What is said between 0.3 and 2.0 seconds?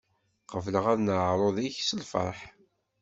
Qebleɣ aneɛṛuḍ-ik s